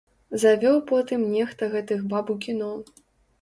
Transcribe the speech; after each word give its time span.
Завёў 0.43 0.79
потым 0.91 1.25
нехта 1.35 1.69
гэтых 1.75 2.01
баб 2.15 2.33
у 2.37 2.39
кіно. 2.47 2.73